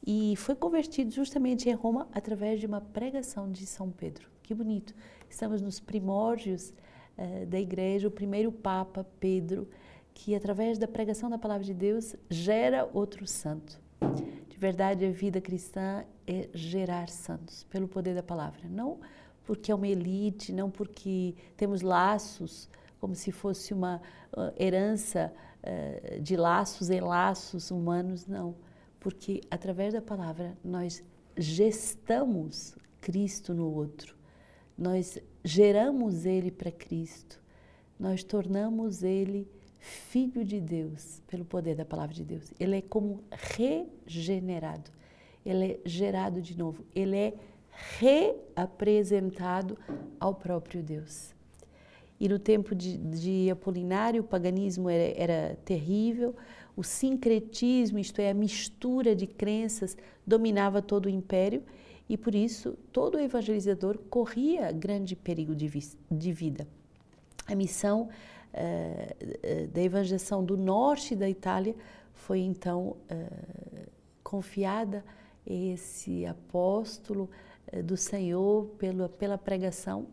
e 0.06 0.36
foi 0.38 0.54
convertido 0.54 1.10
justamente 1.10 1.68
em 1.68 1.74
Roma 1.74 2.08
através 2.14 2.60
de 2.60 2.68
uma 2.68 2.82
pregação 2.82 3.52
de 3.52 3.66
São 3.66 3.90
Pedro. 3.90 4.30
Que 4.44 4.54
bonito! 4.54 4.94
Estamos 5.28 5.60
nos 5.60 5.80
primórdios 5.80 6.72
uh, 7.18 7.48
da 7.48 7.60
igreja, 7.60 8.08
o 8.08 8.12
primeiro 8.12 8.52
Papa 8.52 9.04
Pedro 9.20 9.68
que 10.14 10.36
através 10.36 10.78
da 10.78 10.88
pregação 10.88 11.30
da 11.30 11.38
palavra 11.38 11.64
de 11.64 11.74
Deus 11.74 12.16
gera 12.30 12.90
outro 12.94 13.26
santo. 13.28 13.82
De 14.50 14.58
verdade, 14.58 15.06
a 15.06 15.12
vida 15.12 15.42
cristã 15.42 16.06
é 16.26 16.50
gerar 16.54 17.10
santos 17.10 17.64
pelo 17.66 17.88
poder 17.88 18.16
da 18.16 18.24
palavra, 18.24 18.68
não 18.70 19.00
porque 19.46 19.72
é 19.72 19.76
uma 19.76 19.88
elite, 19.88 20.54
não 20.54 20.70
porque 20.70 21.36
temos 21.58 21.82
laços 21.82 22.70
como 23.00 23.16
se 23.16 23.32
fosse 23.32 23.74
uma 23.74 24.02
herança 24.58 25.34
de 26.22 26.36
laços 26.38 26.90
em 26.90 27.02
laços 27.02 27.72
humanos, 27.72 28.26
não, 28.26 28.56
porque 29.00 29.42
através 29.52 29.94
da 29.94 30.02
palavra 30.02 30.58
nós 30.64 31.04
gestamos 31.38 32.76
Cristo 33.02 33.54
no 33.54 33.74
outro, 33.74 34.16
nós 34.78 35.18
geramos 35.44 36.26
Ele 36.26 36.52
para 36.52 36.72
Cristo, 36.72 37.42
nós 38.00 38.24
tornamos 38.24 39.04
Ele 39.04 39.48
filho 39.84 40.46
de 40.46 40.62
Deus 40.62 41.22
pelo 41.28 41.44
poder 41.44 41.76
da 41.76 41.84
palavra 41.84 42.16
de 42.16 42.24
Deus. 42.24 42.54
Ele 42.58 42.78
é 42.78 42.82
como 42.82 43.22
regenerado, 43.30 44.90
ele 45.46 45.66
é 45.66 45.80
gerado 45.86 46.42
de 46.42 46.58
novo, 46.58 46.86
ele 46.96 47.18
é 47.18 47.34
reapresentado 48.00 49.78
ao 50.20 50.34
próprio 50.34 50.82
Deus. 50.82 51.36
E 52.18 52.30
no 52.30 52.40
tempo 52.40 52.74
de, 52.74 52.98
de 52.98 53.50
Apolinário, 53.52 54.22
o 54.22 54.26
paganismo 54.26 54.90
era, 54.90 55.22
era 55.22 55.58
terrível, 55.66 56.34
o 56.78 56.84
sincretismo, 56.84 58.00
isto 58.00 58.22
é, 58.22 58.30
a 58.30 58.34
mistura 58.34 59.14
de 59.14 59.28
crenças, 59.28 59.98
dominava 60.26 60.82
todo 60.82 61.08
o 61.08 61.10
império 61.10 61.62
e 62.08 62.18
por 62.18 62.34
isso 62.34 62.78
todo 62.94 63.20
evangelizador 63.20 63.98
corria 64.10 64.72
grande 64.72 65.14
perigo 65.14 65.54
de, 65.54 65.70
de 66.10 66.32
vida. 66.32 66.66
A 67.46 67.54
missão 67.54 68.08
uh, 68.54 69.68
da 69.68 69.82
evangelização 69.82 70.44
do 70.44 70.56
norte 70.56 71.16
da 71.16 71.30
Itália 71.30 71.76
foi 72.14 72.40
então 72.40 72.96
uh, 73.12 73.90
confiada 74.24 75.04
a 75.48 75.54
esse 75.54 76.26
apóstolo 76.26 77.30
uh, 77.72 77.84
do 77.84 77.98
Senhor 77.98 78.66
pela, 78.78 79.10
pela 79.10 79.38
pregação 79.38 80.08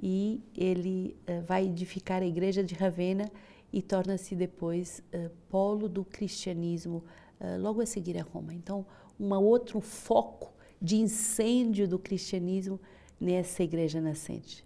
e 0.00 0.42
ele 0.54 1.16
vai 1.46 1.64
edificar 1.64 2.20
a 2.20 2.26
igreja 2.26 2.62
de 2.62 2.74
Ravenna 2.74 3.32
e 3.72 3.80
torna-se 3.80 4.36
depois 4.36 5.02
polo 5.48 5.88
do 5.88 6.04
cristianismo 6.04 7.02
logo 7.58 7.80
a 7.80 7.86
seguir 7.86 8.18
a 8.18 8.22
Roma. 8.22 8.52
Então, 8.52 8.84
um 9.18 9.32
outro 9.32 9.80
foco 9.80 10.52
de 10.82 10.96
incêndio 10.96 11.88
do 11.88 11.98
cristianismo 11.98 12.78
nessa 13.18 13.62
igreja 13.62 13.98
nascente. 13.98 14.65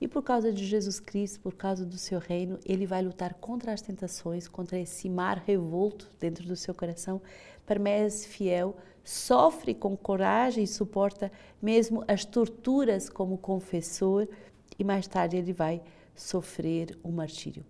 E 0.00 0.06
por 0.06 0.22
causa 0.22 0.52
de 0.52 0.64
Jesus 0.64 1.00
Cristo, 1.00 1.40
por 1.40 1.54
causa 1.54 1.84
do 1.84 1.96
seu 1.96 2.18
reino, 2.18 2.58
ele 2.66 2.86
vai 2.86 3.02
lutar 3.02 3.34
contra 3.34 3.72
as 3.72 3.80
tentações, 3.80 4.46
contra 4.46 4.78
esse 4.78 5.08
mar 5.08 5.42
revolto 5.46 6.10
dentro 6.20 6.46
do 6.46 6.54
seu 6.54 6.74
coração, 6.74 7.20
permanece 7.64 8.28
fiel, 8.28 8.76
sofre 9.02 9.74
com 9.74 9.96
coragem 9.96 10.64
e 10.64 10.66
suporta 10.66 11.32
mesmo 11.62 12.04
as 12.06 12.24
torturas 12.24 13.08
como 13.08 13.38
confessor, 13.38 14.28
e 14.78 14.84
mais 14.84 15.06
tarde 15.06 15.36
ele 15.36 15.52
vai 15.52 15.80
sofrer 16.14 16.98
o 17.02 17.10
martírio. 17.10 17.64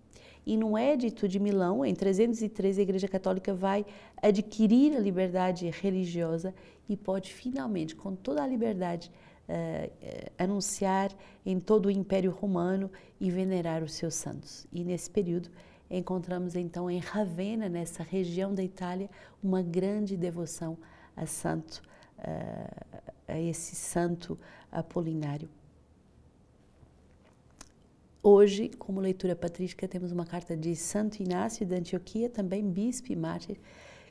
E 0.45 0.55
no 0.55 0.77
Édito 0.77 1.27
de 1.27 1.39
Milão, 1.39 1.83
em 1.83 1.93
313, 1.93 2.79
a 2.79 2.83
Igreja 2.83 3.07
Católica 3.07 3.53
vai 3.53 3.85
adquirir 4.21 4.95
a 4.95 4.99
liberdade 4.99 5.69
religiosa 5.69 6.55
e 6.87 6.95
pode 6.95 7.33
finalmente, 7.33 7.95
com 7.95 8.15
toda 8.15 8.41
a 8.41 8.47
liberdade, 8.47 9.11
uh, 9.47 10.31
anunciar 10.37 11.11
em 11.45 11.59
todo 11.59 11.87
o 11.87 11.91
Império 11.91 12.31
Romano 12.31 12.91
e 13.19 13.29
venerar 13.31 13.83
os 13.83 13.93
seus 13.93 14.15
santos. 14.15 14.67
E 14.71 14.83
nesse 14.83 15.09
período 15.09 15.49
encontramos 15.89 16.55
então 16.55 16.89
em 16.89 16.99
Ravenna, 16.99 17.69
nessa 17.69 18.03
região 18.03 18.53
da 18.53 18.63
Itália, 18.63 19.09
uma 19.41 19.61
grande 19.61 20.17
devoção 20.17 20.77
a 21.15 21.25
Santo 21.25 21.81
a 23.27 23.39
esse 23.39 23.75
santo 23.75 24.39
apolinário. 24.71 25.49
Hoje, 28.23 28.69
como 28.77 28.99
leitura 28.99 29.35
patrística, 29.35 29.87
temos 29.87 30.11
uma 30.11 30.25
carta 30.25 30.55
de 30.57 30.75
Santo 30.75 31.21
Inácio 31.21 31.65
de 31.65 31.75
Antioquia, 31.75 32.29
também 32.29 32.69
bispo 32.69 33.11
e 33.11 33.15
mártir, 33.15 33.59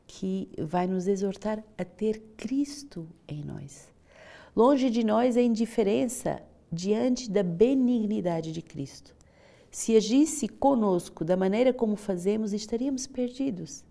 que 0.07 0.49
vai 0.59 0.87
nos 0.87 1.07
exortar 1.07 1.63
a 1.77 1.85
ter 1.85 2.21
Cristo 2.37 3.09
em 3.27 3.43
nós. 3.43 3.93
Longe 4.57 4.89
de 4.89 5.05
nós 5.05 5.37
a 5.37 5.43
indiferença 5.43 6.43
diante 6.73 7.31
da 7.31 7.43
benignidade 7.43 8.53
de 8.53 8.63
Cristo. 8.63 9.15
Se 9.71 9.95
agisse 9.95 10.49
conosco 10.49 11.27
da 11.27 11.37
maneira 11.37 11.75
como 11.75 11.95
fazemos, 11.95 12.55
estaríamos 12.55 13.07
perdidos. 13.07 13.85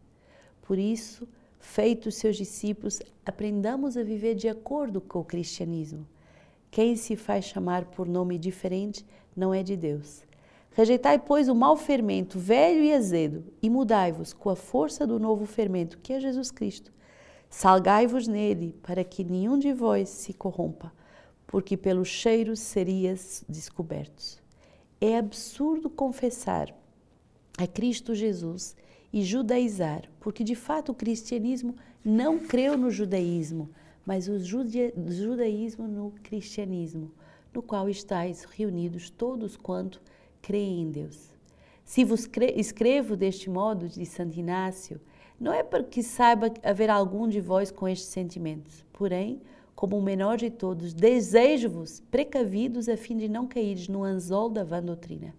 Por 0.63 0.79
isso, 0.79 1.27
feitos 1.59 2.15
seus 2.15 2.35
discípulos, 2.35 2.99
aprendamos 3.23 3.95
a 3.95 4.01
viver 4.01 4.33
de 4.33 4.49
acordo 4.49 4.99
com 4.99 5.19
o 5.19 5.23
cristianismo. 5.23 6.07
Quem 6.71 6.95
se 6.95 7.15
faz 7.15 7.45
chamar 7.45 7.85
por 7.85 8.07
nome 8.07 8.39
diferente 8.39 9.05
não 9.35 9.53
é 9.53 9.61
de 9.61 9.77
Deus. 9.77 10.23
Rejeitai, 10.71 11.19
pois, 11.19 11.47
o 11.47 11.53
mau 11.53 11.77
fermento, 11.77 12.39
velho 12.39 12.83
e 12.83 12.91
azedo, 12.91 13.43
e 13.61 13.69
mudai-vos 13.69 14.33
com 14.33 14.49
a 14.49 14.55
força 14.55 15.05
do 15.05 15.19
novo 15.19 15.45
fermento, 15.45 15.99
que 15.99 16.11
é 16.11 16.19
Jesus 16.19 16.49
Cristo. 16.49 16.91
Salgai-vos 17.57 18.27
nele, 18.27 18.75
para 18.83 19.01
que 19.01 19.23
nenhum 19.23 19.57
de 19.57 19.71
vós 19.71 20.09
se 20.09 20.33
corrompa, 20.33 20.91
porque 21.47 21.77
pelo 21.77 22.03
cheiro 22.03 22.53
serias 22.53 23.45
descobertos. 23.47 24.43
É 24.99 25.17
absurdo 25.17 25.89
confessar 25.89 26.75
a 27.57 27.65
Cristo 27.65 28.13
Jesus 28.13 28.75
e 29.11 29.23
judaizar, 29.23 30.03
porque 30.19 30.43
de 30.43 30.53
fato 30.53 30.91
o 30.91 30.93
cristianismo 30.93 31.77
não 32.03 32.37
creu 32.39 32.77
no 32.77 32.91
judaísmo, 32.91 33.69
mas 34.05 34.27
o 34.27 34.37
judaísmo 34.37 35.87
no 35.87 36.11
cristianismo, 36.23 37.09
no 37.53 37.61
qual 37.61 37.87
estáis 37.87 38.43
reunidos 38.43 39.09
todos 39.09 39.55
quanto 39.55 40.01
creem 40.41 40.81
em 40.81 40.91
Deus. 40.91 41.31
Se 41.85 42.03
vos 42.03 42.29
escrevo 42.53 43.15
deste 43.15 43.49
modo, 43.49 43.87
de 43.87 44.05
Santo 44.05 44.37
Inácio, 44.37 44.99
não 45.39 45.53
é 45.53 45.63
para 45.63 45.83
que 45.83 46.01
saiba 46.01 46.53
haver 46.63 46.89
algum 46.89 47.27
de 47.27 47.41
vós 47.41 47.71
com 47.71 47.87
estes 47.87 48.09
sentimentos, 48.09 48.85
porém, 48.93 49.41
como 49.75 49.97
o 49.97 50.01
menor 50.01 50.37
de 50.37 50.49
todos, 50.49 50.93
desejo-vos 50.93 52.01
precavidos 52.09 52.87
a 52.87 52.95
fim 52.95 53.17
de 53.17 53.27
não 53.27 53.45
caíres 53.45 53.87
no 53.87 54.03
anzol 54.03 54.49
da 54.49 54.63
vã 54.63 54.81
doutrina. 54.81 55.35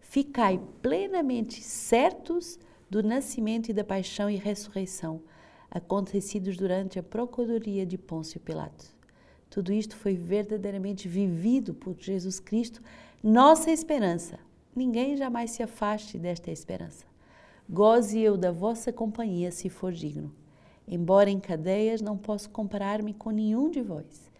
Ficai 0.00 0.60
plenamente 0.80 1.62
certos 1.62 2.58
do 2.88 3.02
nascimento 3.02 3.68
e 3.68 3.72
da 3.72 3.84
paixão 3.84 4.30
e 4.30 4.36
ressurreição, 4.36 5.20
acontecidos 5.70 6.56
durante 6.56 6.98
a 6.98 7.02
procuradoria 7.02 7.84
de 7.84 7.98
Pôncio 7.98 8.40
Pilatos. 8.40 8.94
Tudo 9.50 9.72
isto 9.72 9.96
foi 9.96 10.14
verdadeiramente 10.14 11.06
vivido 11.06 11.74
por 11.74 11.96
Jesus 11.98 12.40
Cristo, 12.40 12.82
nossa 13.22 13.70
esperança. 13.70 14.38
Ninguém 14.74 15.16
jamais 15.16 15.50
se 15.50 15.62
afaste 15.62 16.18
desta 16.18 16.50
esperança. 16.50 17.13
Goze 17.68 18.20
eu 18.20 18.36
da 18.36 18.52
vossa 18.52 18.92
companhia, 18.92 19.50
se 19.50 19.68
for 19.68 19.92
digno. 19.92 20.34
Embora 20.86 21.30
em 21.30 21.40
cadeias, 21.40 22.00
não 22.00 22.16
posso 22.16 22.50
comparar-me 22.50 23.14
com 23.14 23.30
nenhum 23.30 23.70
de 23.70 23.80
vós, 23.80 24.30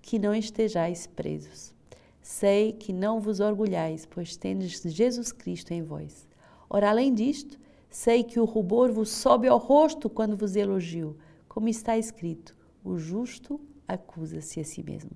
que 0.00 0.18
não 0.18 0.34
estejais 0.34 1.06
presos. 1.06 1.74
Sei 2.22 2.72
que 2.72 2.92
não 2.92 3.20
vos 3.20 3.40
orgulhais, 3.40 4.06
pois 4.06 4.36
tendes 4.36 4.80
Jesus 4.82 5.30
Cristo 5.30 5.72
em 5.72 5.82
vós. 5.82 6.26
Ora, 6.70 6.88
além 6.88 7.12
disto, 7.12 7.58
Sei 7.94 8.24
que 8.24 8.40
o 8.40 8.44
rubor 8.44 8.90
vos 8.90 9.08
sobe 9.08 9.46
ao 9.46 9.56
rosto 9.56 10.10
quando 10.10 10.36
vos 10.36 10.56
elogio, 10.56 11.16
como 11.48 11.68
está 11.68 11.96
escrito: 11.96 12.52
o 12.82 12.98
justo 12.98 13.60
acusa-se 13.86 14.58
a 14.58 14.64
si 14.64 14.82
mesmo. 14.82 15.12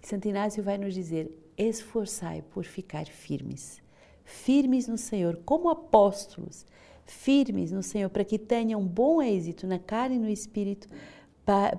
Santo 0.00 0.26
Inácio 0.26 0.62
vai 0.62 0.78
nos 0.78 0.94
dizer: 0.94 1.30
esforçai 1.54 2.40
por 2.40 2.64
ficar 2.64 3.04
firmes, 3.04 3.82
firmes 4.24 4.88
no 4.88 4.98
Senhor, 4.98 5.40
como 5.44 5.68
apóstolos, 5.68 6.66
firmes 7.04 7.72
no 7.72 7.82
Senhor, 7.82 8.08
para 8.08 8.24
que 8.24 8.38
tenham 8.38 8.86
bom 8.86 9.22
êxito 9.22 9.66
na 9.66 9.78
carne 9.78 10.16
e 10.16 10.18
no 10.18 10.28
espírito, 10.28 10.88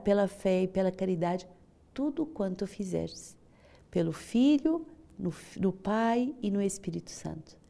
pela 0.04 0.28
fé 0.28 0.64
e 0.64 0.68
pela 0.68 0.92
caridade, 0.92 1.48
tudo 1.94 2.26
quanto 2.26 2.68
fizerdes, 2.68 3.36
pelo 3.90 4.12
Filho, 4.12 4.86
no, 5.18 5.34
no 5.60 5.72
Pai 5.72 6.36
e 6.42 6.52
no 6.52 6.62
Espírito 6.62 7.12
Santo 7.12 7.64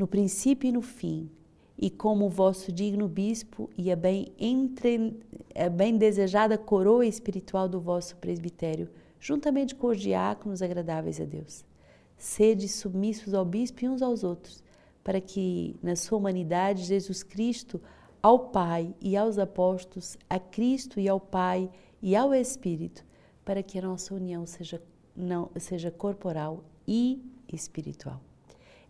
no 0.00 0.06
princípio 0.06 0.66
e 0.66 0.72
no 0.72 0.80
fim, 0.80 1.30
e 1.76 1.90
como 1.90 2.26
vosso 2.26 2.72
digno 2.72 3.06
bispo 3.06 3.68
e 3.76 3.92
a 3.92 3.96
bem, 3.96 4.32
entre, 4.38 5.20
a 5.54 5.68
bem 5.68 5.98
desejada 5.98 6.56
coroa 6.56 7.04
espiritual 7.04 7.68
do 7.68 7.78
vosso 7.78 8.16
presbitério, 8.16 8.88
juntamente 9.20 9.74
com 9.74 9.88
os 9.88 10.00
diáconos 10.00 10.62
agradáveis 10.62 11.20
a 11.20 11.26
Deus. 11.26 11.66
Sede 12.20 12.68
submissos 12.68 13.32
ao 13.32 13.46
bispo 13.46 13.82
e 13.82 13.88
uns 13.88 14.02
aos 14.02 14.22
outros, 14.22 14.62
para 15.02 15.22
que, 15.22 15.74
na 15.82 15.96
sua 15.96 16.18
humanidade, 16.18 16.84
Jesus 16.84 17.22
Cristo, 17.22 17.80
ao 18.22 18.50
Pai 18.50 18.94
e 19.00 19.16
aos 19.16 19.38
apóstolos, 19.38 20.18
a 20.28 20.38
Cristo 20.38 21.00
e 21.00 21.08
ao 21.08 21.18
Pai 21.18 21.70
e 22.02 22.14
ao 22.14 22.34
Espírito, 22.34 23.06
para 23.42 23.62
que 23.62 23.78
a 23.78 23.82
nossa 23.82 24.14
união 24.14 24.44
seja, 24.44 24.82
não, 25.16 25.48
seja 25.56 25.90
corporal 25.90 26.62
e 26.86 27.24
espiritual. 27.50 28.20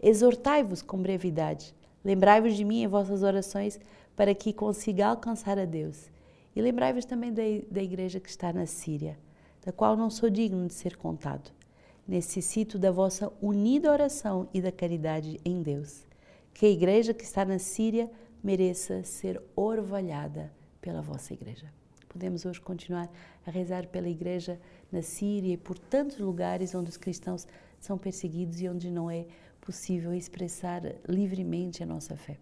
Exortai-vos 0.03 0.83
com 0.83 1.01
brevidade. 1.01 1.73
Lembrai-vos 2.05 2.57
de 2.57 2.65
mim 2.65 2.83
em 2.83 2.89
vossas 2.89 3.23
orações 3.23 3.79
para 4.17 4.35
que 4.35 4.53
consiga 4.53 5.07
alcançar 5.07 5.57
a 5.57 5.65
Deus. 5.65 6.11
E 6.57 6.61
lembrai-vos 6.61 7.05
também 7.05 7.33
da, 7.33 7.43
da 7.71 7.81
igreja 7.81 8.19
que 8.19 8.29
está 8.29 8.53
na 8.53 8.67
Síria, 8.67 9.17
da 9.65 9.71
qual 9.71 9.97
não 9.97 10.11
sou 10.11 10.29
digno 10.29 10.67
de 10.67 10.75
ser 10.75 10.97
contado. 10.97 11.60
Necessito 12.07 12.79
da 12.79 12.91
vossa 12.91 13.33
unida 13.41 13.91
oração 13.91 14.49
e 14.53 14.61
da 14.61 14.73
caridade 14.73 15.41
em 15.45 15.63
Deus. 15.63 16.07
Que 16.53 16.67
a 16.67 16.71
igreja 16.71 17.15
que 17.15 17.25
está 17.25 17.45
na 17.45 17.59
Síria 17.59 18.11
mereça 18.43 19.05
ser 19.05 19.41
orvalhada 19.55 20.53
pela 20.81 21.03
vossa 21.03 21.33
igreja. 21.33 21.73
Podemos 22.09 22.45
hoje 22.45 22.61
continuar 22.61 23.09
a 23.47 23.51
rezar 23.51 23.87
pela 23.87 24.09
igreja 24.09 24.61
na 24.91 25.03
Síria 25.03 25.55
e 25.55 25.57
por 25.57 25.79
tantos 25.79 26.19
lugares 26.19 26.75
onde 26.75 26.91
os 26.91 26.97
cristãos 26.97 27.47
são 27.79 27.97
perseguidos 27.97 28.61
e 28.61 28.69
onde 28.69 28.91
não 28.91 29.11
é 29.11 29.27
possível 29.61 30.13
expressar 30.13 30.83
livremente 31.09 31.83
a 31.83 31.87
nossa 31.87 32.17
fé. 32.17 32.37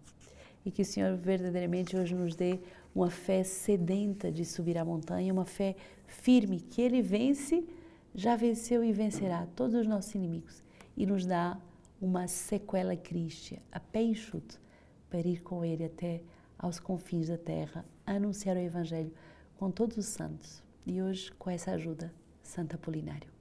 E 0.65 0.71
que 0.71 0.81
o 0.81 0.85
Senhor 0.85 1.15
verdadeiramente 1.15 1.95
hoje 1.95 2.15
nos 2.15 2.35
dê 2.35 2.59
uma 2.93 3.09
fé 3.09 3.43
sedenta 3.43 4.31
de 4.31 4.43
subir 4.43 4.77
a 4.77 4.83
montanha, 4.83 5.31
uma 5.31 5.45
fé 5.45 5.75
firme 6.07 6.59
que 6.59 6.81
Ele 6.81 7.01
vence, 7.01 7.63
já 8.13 8.35
venceu 8.35 8.83
e 8.83 8.91
vencerá 8.91 9.47
todos 9.55 9.75
os 9.75 9.87
nossos 9.87 10.13
inimigos 10.15 10.63
e 10.95 11.05
nos 11.05 11.25
dá 11.25 11.59
uma 12.01 12.27
sequela 12.27 12.95
crístia, 12.95 13.61
a 13.71 13.79
pé 13.79 14.01
enxuto, 14.01 14.59
para 15.09 15.27
ir 15.27 15.41
com 15.41 15.65
Ele 15.65 15.85
até 15.85 16.21
aos 16.57 16.79
confins 16.79 17.27
da 17.27 17.37
terra, 17.37 17.85
anunciar 18.05 18.55
o 18.55 18.59
Evangelho 18.59 19.13
com 19.57 19.71
todos 19.71 19.97
os 19.97 20.05
santos. 20.05 20.63
E 20.85 21.01
hoje, 21.01 21.31
com 21.33 21.49
essa 21.49 21.71
ajuda, 21.71 22.13
Santo 22.41 22.75
Apolinário. 22.75 23.38